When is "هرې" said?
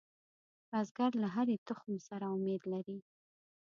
1.35-1.55